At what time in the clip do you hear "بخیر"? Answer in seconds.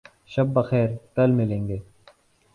0.53-0.89